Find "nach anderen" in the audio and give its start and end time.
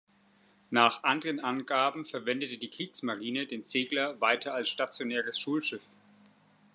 0.71-1.39